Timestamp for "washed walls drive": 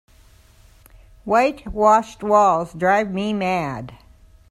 1.71-3.13